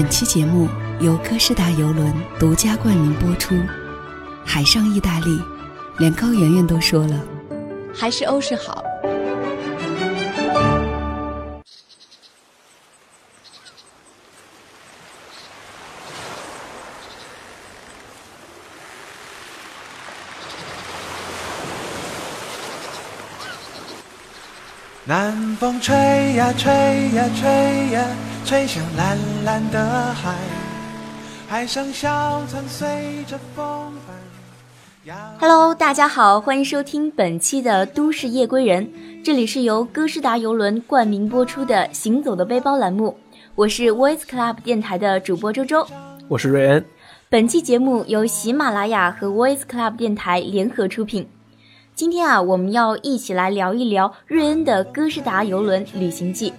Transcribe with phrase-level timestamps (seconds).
[0.00, 0.68] 本期节目
[1.00, 3.56] 由哥斯达游轮独家冠名播出。
[4.46, 5.42] 海上意大利，
[5.98, 7.20] 连高圆圆都说了，
[7.92, 8.84] 还是欧式好。
[25.04, 25.96] 南风吹
[26.34, 26.70] 呀吹
[27.16, 28.06] 呀吹呀，
[28.48, 29.78] 吹向蓝蓝的
[30.14, 30.34] 海。
[31.46, 34.16] 海上小船随着风帆。
[35.38, 38.86] Hello，大家好，欢迎收听本期的《都市夜归人》，
[39.22, 43.14] 这里是由歌诗达游轮冠名播出的《行走的背包》栏目，
[43.54, 45.86] 我是 Voice Club 电台的主播周周，
[46.26, 46.82] 我是瑞恩。
[47.28, 51.28] 本期节目由喜马拉雅和 Voice Club 电台联合出品。
[51.94, 56.54] 今天啊，我们要一起来聊一聊瑞恩的哥诗达游轮旅行记。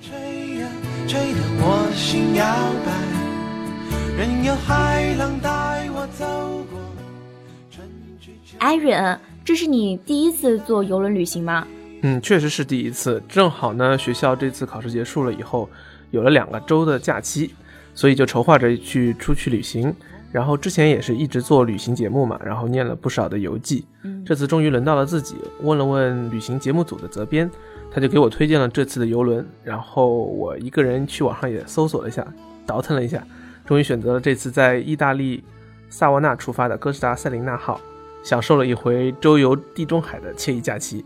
[8.59, 11.65] 哎，瑞恩，这是你第一次坐游轮旅行吗？
[12.03, 13.19] 嗯，确实是第一次。
[13.27, 15.67] 正好呢，学校这次考试结束了以后，
[16.11, 17.55] 有了两个周的假期，
[17.95, 19.91] 所以就筹划着去出去旅行。
[20.31, 23.83] 然后之前也是一直做旅行节目嘛，然后念了不少的游记。
[24.03, 27.49] 嗯，这次终于轮到了自己，问了问旅行节目组的责编，
[27.91, 29.47] 他就给我推荐了这次的游轮。
[29.63, 32.25] 然后我一个人去网上也搜索了一下，
[32.65, 33.23] 倒腾了一下，
[33.65, 35.43] 终于选择了这次在意大利
[35.89, 37.79] 萨沃纳出发的哥斯达塞琳娜号，
[38.23, 41.03] 享受了一回周游地中海的惬意假期。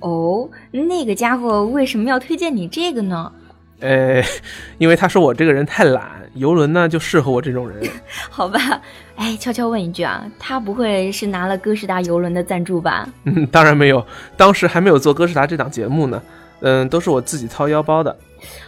[0.00, 3.32] 哦，那个家伙为什么要推荐你这个呢？
[3.80, 4.22] 呃，
[4.78, 7.88] 因为他说我这个人太懒，游轮呢就适合我这种人。
[8.30, 8.58] 好吧，
[9.16, 13.08] 哎，悄悄问一句啊，他不会是拿了哥斯达游轮的赞助吧？
[13.24, 14.04] 嗯，当然没有，
[14.36, 16.22] 当时还没有做哥斯达这档节目呢。
[16.60, 18.16] 嗯，都是我自己掏腰包的。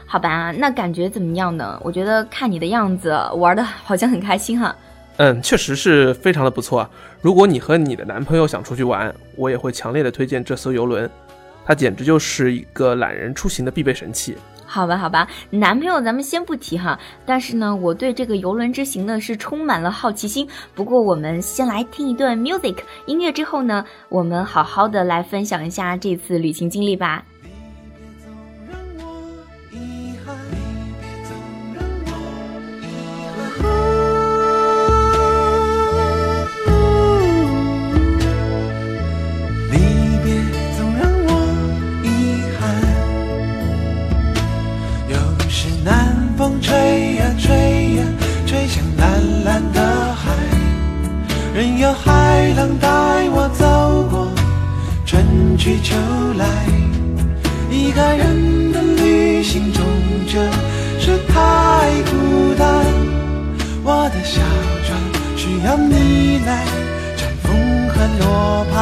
[0.05, 1.81] 好吧，那感觉怎么样呢？
[1.83, 4.77] 我觉得看你的样子，玩的好像很开心哈。
[5.17, 6.91] 嗯，确实是非常的不错啊。
[7.22, 11.10] 如果你和你的男朋友想出去玩，我也会强烈的推荐这艘游轮，
[11.65, 14.37] 它简直就是一个懒人出行的必备神器。
[14.69, 16.99] 好吧，好吧，男朋友咱们先不提哈。
[17.25, 20.47] 但是呢，我对这个游轮之行呢是充满了好奇心。
[20.75, 22.77] 不过我们先来听一段 music
[23.07, 27.25] 音乐之后呢，我们好好的来分享一下这次旅行经历吧。
[55.83, 55.95] 秋
[56.37, 56.47] 来，
[57.71, 59.84] 一个人的旅行中，
[60.27, 60.43] 这
[61.01, 62.84] 是太孤单。
[63.84, 64.41] 我的小
[64.84, 64.99] 船
[65.37, 66.65] 需要你来
[67.17, 68.77] 乘风和罗盘。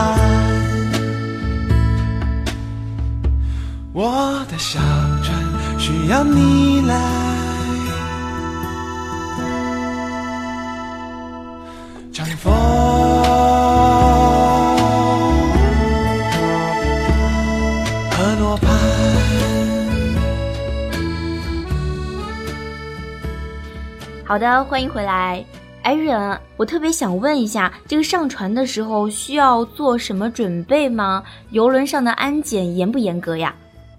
[3.93, 4.79] 我的小
[5.23, 5.35] 船
[5.79, 6.95] 需要你来
[12.13, 12.86] 乘风。
[24.37, 25.43] 好的，欢迎回来，
[25.83, 26.39] 艾瑞恩。
[26.59, 31.25] 我特别想问一下，这个上船的时候需要做什么准备吗？
[31.53, 33.55] 游轮上的安检严不严格呀？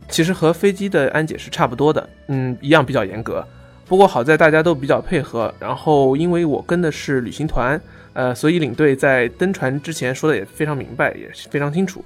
[0.10, 3.44] 其实和飞机的安检是差不多的，嗯，一样比较严格。
[3.88, 7.82] 不过好在大家都比较配合，然后因为我跟的是旅行团，
[8.14, 12.06] 呃，所以领队在登船之前说的也非常明白，也是非常清楚。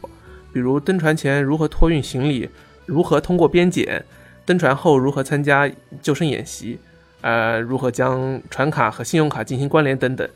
[0.53, 2.50] 比如登船前如何托运行李，
[2.86, 4.02] 如何通过边检，
[4.46, 5.70] 登船后如何参加
[6.02, 6.80] 救生演习。
[7.22, 10.28] 呃，如何将船卡和信用卡进行关联等等，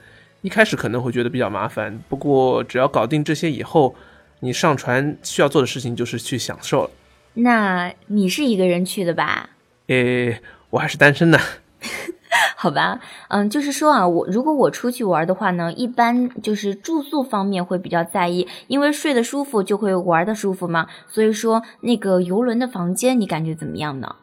[0.42, 3.96] 一开始可能会觉得比较麻烦，不过只要搞定这些以后，
[4.40, 6.90] 你上船需要做的事情就是去享受了。
[7.34, 9.50] 那你是一个人去的吧？
[9.88, 10.40] 诶，
[10.70, 11.40] 我还是单身呢。
[12.56, 13.00] 好吧，
[13.30, 20.88] 嗯，就是说啊，我如果我出去玩的话呢，一般就是住宿方面会比较在意，因为睡得舒服就会玩的舒服嘛。
[21.08, 24.16] 所以说，那个游轮的房间你感觉怎么样呢？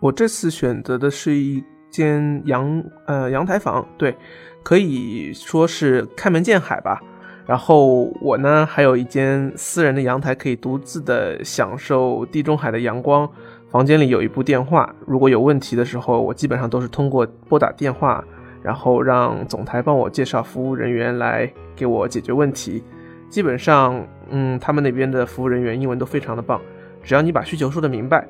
[0.00, 1.62] 我这次选择的是一。
[1.90, 4.14] 间阳呃阳台房，对，
[4.62, 7.00] 可以说是开门见海吧。
[7.46, 13.28] 然后我呢还有一间私人的阳台，可以独自的享受地中海的阳光。
[13.70, 18.22] 房间里有一部电话，如果有问题的时候，我基本上都是通过拨打电话，
[18.62, 22.82] 然后让总台帮我介绍服务人员来给我解决问题。
[23.30, 26.60] 基本上，嗯，他们那边的服务人员英文都非常的棒，
[27.02, 28.26] 只要你把需求说的明白，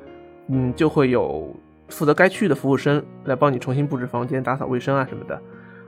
[0.49, 1.53] 嗯，就会有。
[1.89, 5.41] 负责该区域的服务生来帮你重新布置房间、打扫卫生啊什么的。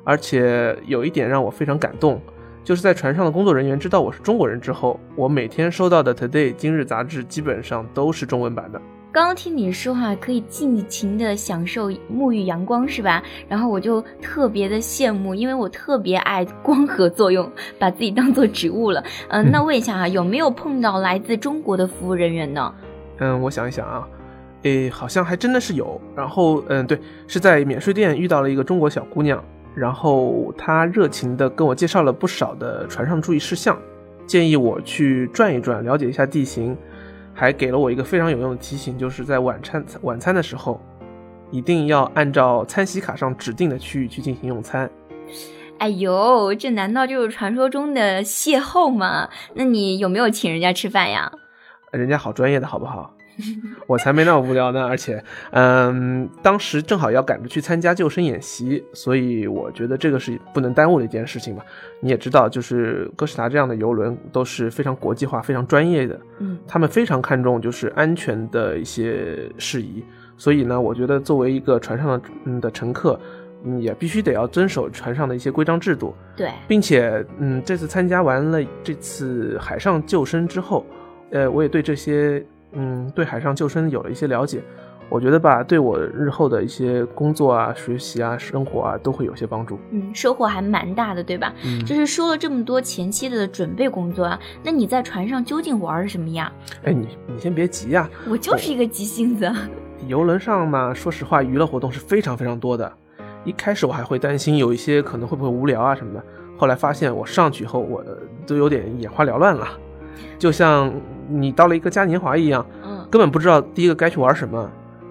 [0.05, 2.20] 而且有一点让我非常感动，
[2.64, 8.81] 就是在船上的工作人员知道我是中国人之后，我每天收到的《Today》今日杂志基本上都是中文版的。
[9.12, 13.20] 刚刚听你说哈，可以尽情的享受沐浴阳光是吧？
[13.49, 19.02] 然后我就特别的羡慕，因为我特别爱光合作用，把自己当做植物了。
[19.29, 22.73] 嗯，那 问一下啊，有没有碰到来自中国的服务人员呢？
[23.19, 24.06] 嗯，我想一想啊，
[24.62, 26.01] 诶，好像还真的是有。
[26.15, 29.43] 然后，嗯，对，是在免税店遇到了一个中国小姑娘，
[29.75, 33.79] 然后她热情的跟我介绍了不少的船上注意事项，
[34.27, 36.77] 建议我去转一转，了解一下地形。
[37.33, 40.79] 还给了我一个非常有用的提醒，就是在晚餐晚餐的时候，
[41.51, 44.91] 一定要按照餐席卡上指定的区域去进行用餐。
[45.79, 49.31] 哎呦，这难道就是传说中的邂逅吗？
[49.55, 51.33] 那你有没有请人家吃饭呀？
[51.93, 53.15] 人家好专业的，好不好？
[53.87, 61.65] 我才没那么无聊呢，而且，嗯，当时正好要赶着去参加救生演习，所以我觉得这个是不能耽误的一件事情吧。
[62.01, 70.05] 你也知道，就是哥斯达这样的游轮都是非常国际化、非常专业的，嗯，他们非常看重就是安全的一些事宜，
[70.37, 73.19] 所以呢，我觉得作为一个船上的嗯的乘客，
[73.65, 80.87] 嗯，也必须得要遵守船上的一些规章制度，对，并且，嗯，这次参加完了这次海上救生之后，
[81.33, 82.45] 呃，我也对这些。
[82.73, 84.63] 嗯，对海上救生有了一些了解，
[85.09, 89.79] 我觉得吧，对我日后的一些工作啊、学习啊、生活啊，都会有些帮助。
[89.91, 91.53] 嗯，收获还蛮大的，对吧？
[91.65, 96.53] 嗯，就是说了这么多前期的准备工作啊，那你在船上究竟玩什么呀？
[96.85, 99.51] 哎，你你先别急呀，我就是一个急性子。
[100.07, 102.91] 游轮上嘛，说实话，娱乐活动是非常非常多的。
[103.45, 106.25] 一开始我还会担心有一些可能会不会无聊啊什么的，
[106.57, 108.05] 后来发现我上去以后，我
[108.47, 109.67] 都有点眼花缭乱了。
[110.39, 110.93] 就像
[111.31, 114.71] 你到了一个嘉年华一样，嗯，根本不知道第一个该去玩什么。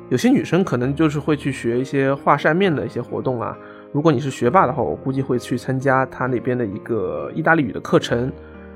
[0.10, 3.56] 有些女生可能就是会去学一些画扇面的一些活动啊。
[3.92, 8.32] 如果你是学霸的话，我估计会去参加他那边的一个意大利语的课程，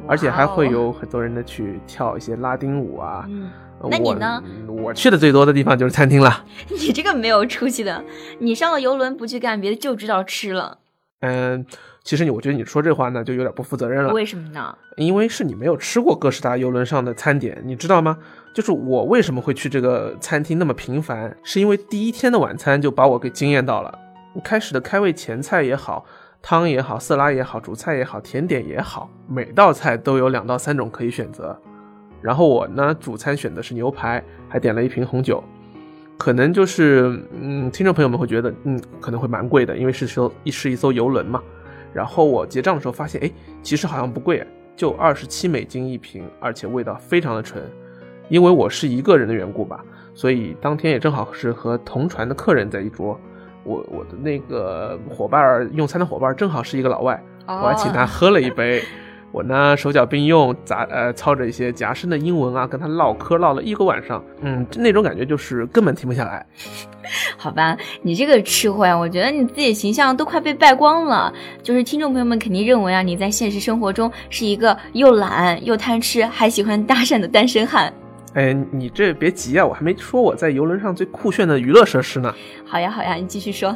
[0.07, 3.25] 而且还会有很多人的去跳一些拉丁舞啊。
[3.27, 3.49] 嗯，
[3.89, 4.43] 那你呢？
[4.67, 6.45] 我去的最多的地方就是餐厅了。
[6.69, 8.03] 你这个没有出息的，
[8.39, 10.77] 你上了游轮不去干别的，就知道吃了。
[11.21, 11.65] 嗯。
[12.03, 14.11] 其实你，我觉得你说这话呢，就有点不负责任了。
[14.11, 14.77] 为什么呢？
[14.97, 18.17] 因为是你没有吃过哥斯达游轮上的餐点，你知道吗？
[18.53, 23.99] 就是我为什么会去这个餐厅那么频繁，是因为第一天的晚餐就把我给惊艳到了。
[24.43, 26.05] 开始的开胃前菜也好，
[26.41, 31.57] 汤也好，色拉也好，主菜也好，甜点也好，每道菜都有两到三种可以选择。
[32.21, 35.41] 然后我呢，主餐选的是牛排，还点了一瓶红酒。
[36.17, 41.41] 可能就是，嗯，听众朋友们会觉得，嗯，可能会蛮贵的，因为是艘一是一艘游轮嘛。
[41.93, 43.31] 然后我结账的时候发现，哎，
[43.61, 44.45] 其实好像不贵，
[44.75, 47.63] 就二十七美金一瓶，而且味道非常的纯。
[48.29, 53.19] 因为我是一个人的缘故吧，所以当天也正好是和同船的客人在一桌。
[53.63, 58.83] 我我的那个伙伴用餐的伙伴正好是一个老外，我还请他喝了一杯。
[59.33, 66.45] 我呢手脚并用，杂呃操着一些夹生的英文啊，跟他唠嗑唠了一个晚上，嗯，那种感觉就是根本停不下来。
[67.35, 71.33] 好吧，你这个吃货呀，我觉得你自己的形象都快被败光了。
[71.63, 77.91] 就是听众朋友们肯定认为啊，你在现实生活中是一个又懒又贪吃还喜欢搭讪的单身汉。
[78.35, 82.31] 哎，你这别急啊，我还没说我在游轮上最酷炫的娱乐设施呢。
[82.65, 83.75] 好呀好呀，你继续说。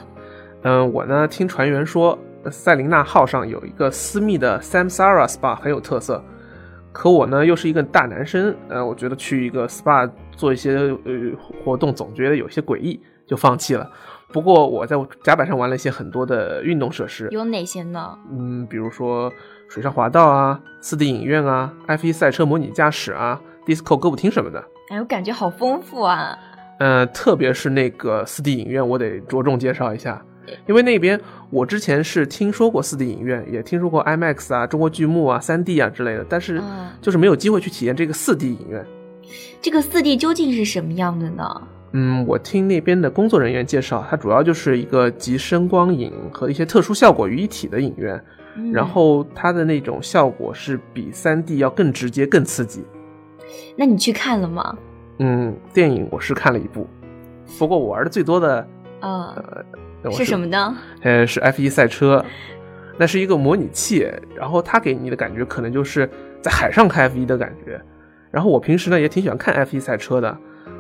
[0.61, 2.17] 嗯，我呢听船员说。
[2.51, 6.23] 塞琳娜号上有一个私密的 Samsara Spa 很有特色，
[6.91, 11.13] 可我呢又是一个大男生，呃，我觉得去一个 SPA 做一些呃
[11.63, 13.89] 活动总觉得有些诡异，就放弃了。
[14.33, 18.17] 不过我在甲板上玩了一些很多的运动设施，有哪些呢？
[18.31, 19.31] 嗯，比如说
[19.69, 24.63] 水上滑道啊、4D 影院啊、F1 赛车模拟驾驶啊、Disco 歌舞厅什么的。
[24.89, 26.37] 哎，我感觉好丰富啊。
[26.79, 30.21] 嗯，特别是那个 4D 影院，我得着重介绍一下。
[30.67, 36.61] 因为那边我之前是听说过四 D 影院，也听说过 IMAX 啊、中国剧目啊、三 D 啊之类的，但是
[37.01, 38.85] 就是没有机会去体验这个四 D 影院。
[39.61, 41.61] 这个四 D 究竟是什么样的呢？
[41.91, 48.21] 嗯，我听那边的工作人员介绍，它主要就是一个集声光影和一些特殊效果于一体的影院，
[48.73, 52.83] 然后它的那种效果是比三 D 要更直接、更刺激。
[53.75, 54.77] 那你去看了吗？
[55.19, 56.85] 嗯，电影我是看了一部，
[57.57, 58.67] 不过我玩的最多的
[58.99, 59.65] 呃。
[60.11, 60.75] 是什么呢？
[61.01, 62.23] 呃，是 F 一赛车，
[62.97, 66.09] 那是一个模拟器，然后它给你的感觉可能就是
[66.41, 67.81] 在海上开 F 一的感觉。
[68.31, 70.37] 然后我平时呢也挺喜欢看 F 一赛车的，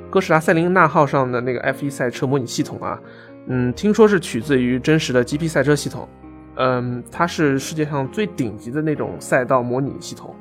[0.09, 2.99] 哥斯达塞琳娜号上的那个 F 一赛车模拟系统啊，
[3.47, 6.07] 嗯，听说是取自于真实的 GP 赛车系统，
[6.55, 10.35] 嗯，它是世界上最顶级的那种赛道模拟系统，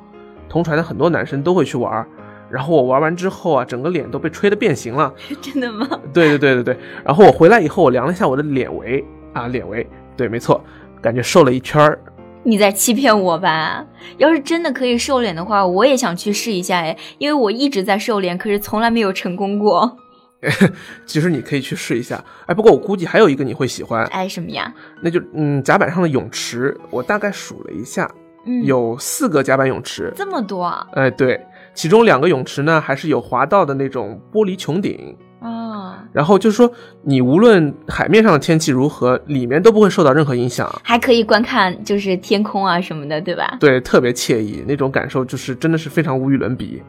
[0.49, 2.07] 同船的很多男生都会去玩，
[2.51, 5.13] 然后我玩完之后啊，整个脸都被吹得变形了。
[5.43, 5.89] 真的吗？
[6.13, 6.79] 对对对对对。
[7.05, 9.87] 然后我回来以后，我量了一下我的脸围啊，脸围，
[10.17, 10.63] 对，没错，
[11.01, 11.99] 感觉瘦了一圈儿。
[12.43, 13.85] 你在欺骗我吧？
[14.19, 19.99] 要是真的可以瘦脸的话，我也想去试一下哎，因为我一直在瘦脸，可是从来没有成功过。
[21.07, 24.73] 其实你可以去试一下，哎，不过我估计还有一个你会喜欢，哎，什么呀？
[25.03, 28.09] 那就嗯，甲板上的泳池，我大概数了一下，
[28.45, 30.87] 嗯，有四个甲板泳池，这么多啊？
[30.93, 31.45] 哎，对，
[31.77, 36.69] 其中两个泳池呢，还是有滑道的那种玻璃穹顶啊，然后就是说，
[37.03, 43.59] 你无论海面上的天气如何，里面都不会受到任何影响，还可以观看就是天空啊什么的，对吧？
[43.61, 46.83] 对，特别惬意，那种感受就是真的是非常无与伦比。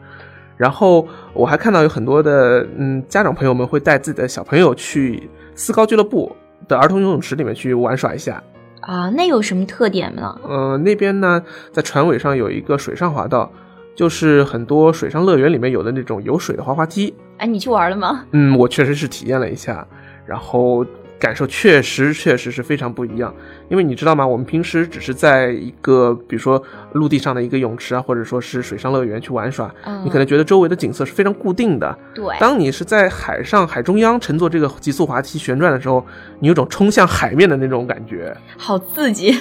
[0.56, 6.34] 然后我还看到有很多的嗯家长朋友们会带自己的小朋友去思高俱乐部
[6.66, 8.42] 的儿童游泳池里面去玩耍一下
[8.80, 10.34] 啊，那有什么特点呢？
[10.42, 11.40] 呃，那边呢
[11.70, 13.52] 在船尾上有一个水上滑道，
[13.98, 17.12] 就是很多水上乐园里面有的那种有水的滑滑梯。
[17.38, 18.24] 哎，你去玩了吗？
[18.30, 19.84] 嗯，我确实是体验了一下，
[20.24, 20.86] 然后。
[21.20, 23.34] 感受确实确实是非常不一样，
[23.68, 24.24] 因为你知道吗？
[24.24, 26.62] 我们平时只是在一个比如说
[26.92, 29.68] 陆地上的一个泳池啊，或者说是水上乐园去玩耍，
[30.04, 31.98] 你可能觉得周围的景色是非常固定的。
[32.14, 36.06] 对，当你是在海上海中央乘坐这个极速滑梯旋转的时候，
[36.38, 39.32] 你有种冲向海面的那种感觉，好刺激。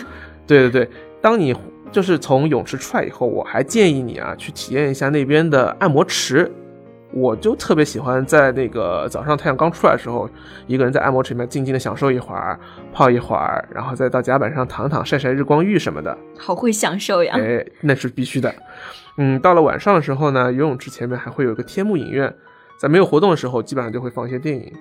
[0.48, 0.90] 对对对，
[1.22, 1.56] 当你
[1.92, 6.52] 就是从泳池出来以后，我还建议你啊去体验一下那边的按摩池。
[7.14, 10.30] 我就特别喜欢在那个早上太阳刚出来的时候，
[10.68, 12.60] 一个人在按摩池里面静静的享受一会儿，
[12.92, 16.16] 泡一会儿，然后再到甲板上躺躺晒晒日光浴什么的。
[16.38, 17.34] 好会享受呀！
[17.38, 18.54] 哎，那是必须的。
[19.18, 22.32] 嗯，到了晚上的时候呢，游泳池前面还会有一个天幕影院，
[22.78, 24.72] 在没有活动的时候，基本上就会放一些电影。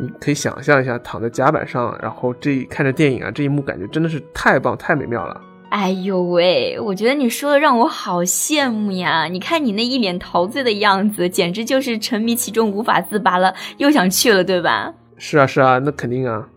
[0.00, 5.38] 你可以想象一下，躺在甲板上，然后这看着电影啊，这一幕感觉真的是太棒太美妙了。
[5.74, 9.24] 哎呦喂，我觉得你说的让我好羡慕呀！
[9.24, 14.94] 你看你那一脸陶醉的样子，简直就是沉迷其中无法自拔了，又想去了，对吧？
[15.16, 16.48] 是啊，是啊，那肯定啊。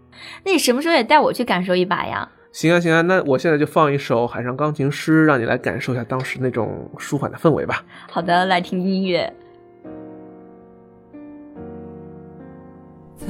[0.45, 2.29] 那你什么时候也带我去感受一把呀？
[2.51, 7.83] 行啊，行啊，那我现在就放一首《海上钢琴师》，让你来感受一下当时那种舒缓的氛围吧。
[8.11, 9.33] 好的，来听音乐。
[13.17, 13.25] 在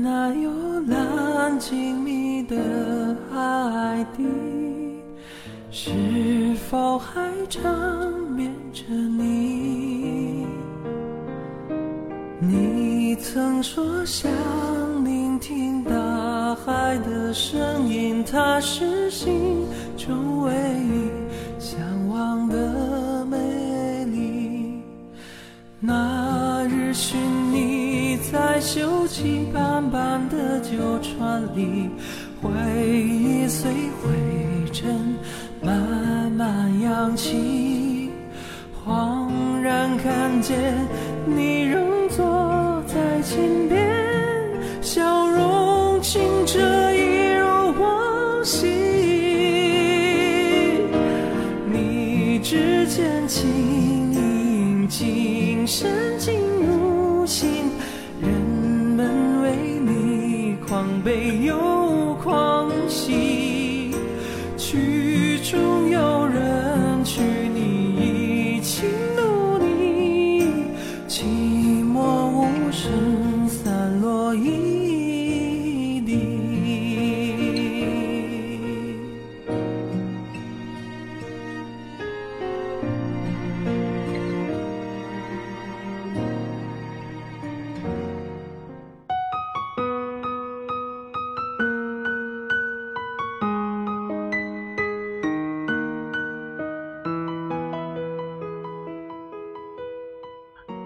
[0.00, 0.48] 那幽
[0.86, 4.67] 蓝静谧的海底。
[5.80, 5.92] 是
[6.68, 7.62] 否还缠
[8.34, 10.44] 绵着你？
[12.40, 14.28] 你曾说想
[15.04, 15.92] 聆听大
[16.56, 21.08] 海的声音，它是心中唯一
[21.60, 24.82] 向往的美丽。
[25.78, 27.16] 那日寻
[27.52, 31.88] 你在锈迹斑斑的旧船里，
[32.42, 32.50] 回
[32.84, 33.70] 忆随
[34.02, 34.37] 灰
[40.48, 40.56] 见
[41.26, 43.86] 你仍坐在前边，
[44.80, 46.58] 笑容清澈
[46.94, 47.46] 一如
[47.78, 48.66] 往昔。
[51.70, 53.46] 你指尖轻
[54.14, 55.86] 盈，琴声
[56.18, 57.70] 进入心，
[58.18, 62.57] 人们为你狂悲又狂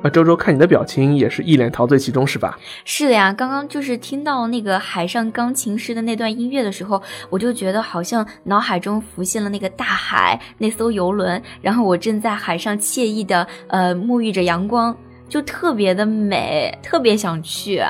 [0.02, 2.58] 啊，周周，看你的表情也是一脸陶醉其中，是吧？
[2.84, 14.96] 是的呀，刚刚就是听到那个海上钢琴师的那段音乐的时候，我就觉得好像脑海中浮现了那个大海，那艘游轮，然后我正在海上惬意的呃沐浴着阳光，
[15.28, 17.80] 就特别的美，特别想去。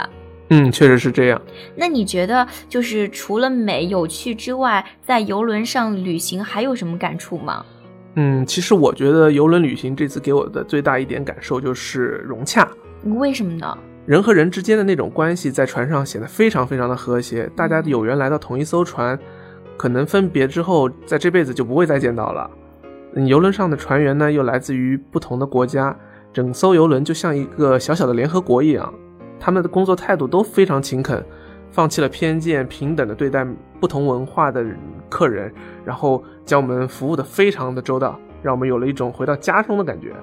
[0.50, 1.40] 嗯，确实是这样。
[1.74, 7.64] 那你觉得就是除了美有趣之外，在游轮上旅行还有什么感触吗？
[8.14, 12.68] 嗯，其实我觉得游轮旅行这次给我的最大一点感受就是融洽。
[13.04, 13.78] 为什么呢？
[14.04, 19.18] 人和人之间的那种关系在船上显得非常非常的和谐，大家有缘来到同一艘船，
[19.76, 22.50] 可能分别之后，在这辈子就不会再见到了。
[23.14, 25.96] 嗯，游轮上的船员呢，又来自于不同的国家，
[26.32, 28.92] 整艘游轮就像一个小小的联合国一样，
[29.38, 31.24] 他们的工作态度都非常勤恳。
[31.72, 33.44] 放弃了偏见，平等的对待
[33.80, 34.64] 不同文化的
[35.08, 35.52] 客人，
[35.84, 40.14] 然后将我们服务的非常的周到，让我们有了一种回到家中的感觉。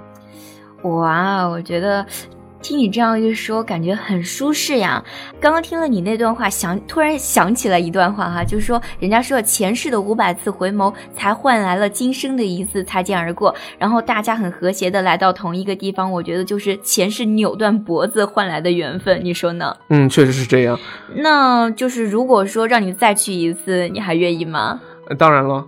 [0.84, 2.06] 哇，我觉得。
[2.62, 5.04] 听你这样一说，感觉很舒适呀。
[5.40, 13.56] 刚刚听了你那段话，想突然想起了一段话哈，就是说，人家说前世的五百次回眸，才换来了今生的一次擦肩而过。
[13.78, 19.76] 然后大家很和谐的来到同一个地方，我觉得就是前世扭断脖子换来的缘分，你说呢？
[19.90, 20.78] 嗯，确实是这样。
[21.16, 24.80] 那就是如果说让你再去一次，你还愿意吗？
[25.18, 25.66] 当然了。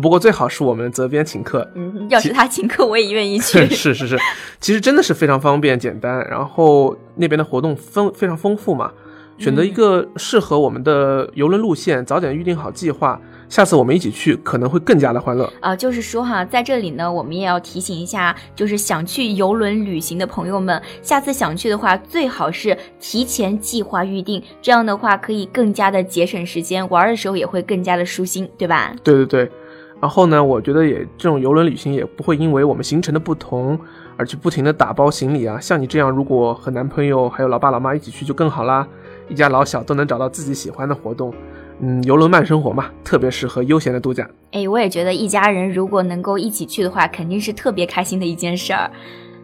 [0.00, 3.66] 不过最好是我们责编请客，嗯，要是他请客，我也愿意去。
[3.74, 4.18] 是是是，
[4.60, 8.92] 其实真的是非常方便简单，然后那边的活动丰非常丰富嘛，
[9.38, 13.20] 选择一个适合我们的游轮路线，早点预定好计划。
[13.48, 15.74] 下次我们一起去可能会更加的欢乐啊！
[15.74, 28.94] 就是说哈，在这里呢，我们也要提醒一下，就是想去游轮旅行的朋友们，下次想去的话，最好是提前计划预定，这样的话可以更加的节省时间，玩的时候也会更加的舒心，对吧？
[29.02, 29.50] 对对对。
[30.00, 33.78] 然后呢，我觉得也这种游轮旅行也不会因为我们行程的不同
[34.16, 35.58] 而去不停的打包行李啊。
[35.60, 38.86] 像你这样，如果和男朋友还有老爸老妈一起去就更好啦，
[39.28, 41.34] 一家老小都能找到自己喜欢的活动。
[41.80, 44.28] 嗯，游轮慢生活嘛，特别适合悠闲的度假。
[44.52, 48.90] 哎，我也觉得一家人如果能够一起去的话，肯定是特别开心的一件事儿。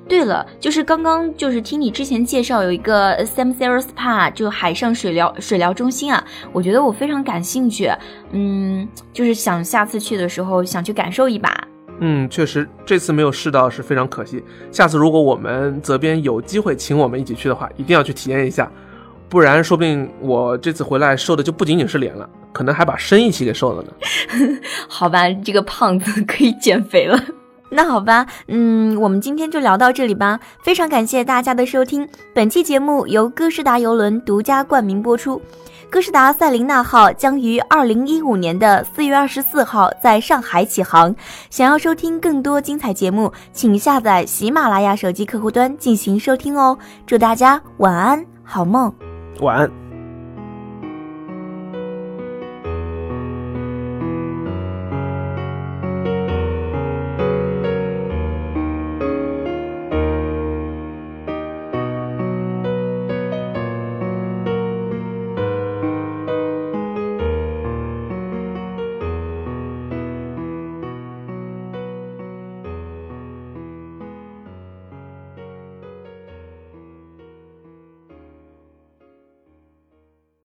[0.06, 7.90] 对了，就是刚刚就是听你之前介绍有一个 Sam Sarah Spa，就海上水疗水疗中心啊，我觉得我非常感兴趣，
[8.32, 11.50] 嗯，就是想下次去的时候想去感受一把。
[12.00, 18.70] 嗯，确实这次没有试到是非常可惜，下次如果我们责编有机会请我们一起去的话，一定要去体验一下，
[19.28, 23.92] 不然说不定我这次回来瘦的就不仅仅是脸了，可能还把身一起给瘦了呢。
[24.86, 27.18] 好吧，这个胖子可以减肥了。
[27.76, 30.38] 那好吧，嗯，我们今天就聊到这里吧。
[30.62, 35.42] 非常感谢大家的收听，本期节目由哥斯达游轮独家冠名播出。
[35.90, 41.14] 哥斯达塞琳娜号将于二零一五年的四月二十四号在上海起航。
[41.50, 46.78] 想要收听更多精彩节目，请下载喜马拉雅手机客户端进行收听哦。
[47.04, 48.92] 祝大家晚安，好梦，
[49.40, 49.83] 晚安。